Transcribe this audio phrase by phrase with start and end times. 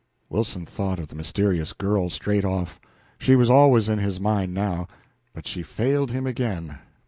[0.31, 2.79] Wilson thought of the mysterious girl straight off.
[3.19, 4.87] She was always in his mind now.
[5.31, 6.79] But she failed him again.